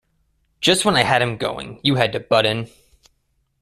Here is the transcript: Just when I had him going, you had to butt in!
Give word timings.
Just 0.61 0.83
when 0.83 0.95
I 0.95 1.03
had 1.03 1.21
him 1.21 1.37
going, 1.37 1.79
you 1.83 1.93
had 1.93 2.11
to 2.13 2.19
butt 2.19 2.47
in! 2.47 2.71